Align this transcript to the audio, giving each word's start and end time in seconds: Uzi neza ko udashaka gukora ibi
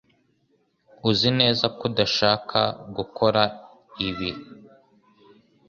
Uzi 1.09 1.29
neza 1.39 1.65
ko 1.77 1.81
udashaka 1.89 2.59
gukora 2.95 3.41
ibi 4.07 4.31